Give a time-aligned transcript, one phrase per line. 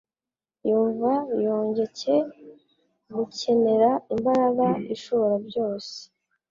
[0.69, 1.11] Yumva
[1.45, 2.15] yongcye
[3.15, 5.95] gukenera imbaraga Ishobora byose,